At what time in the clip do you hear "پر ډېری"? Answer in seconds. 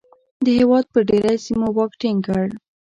0.93-1.35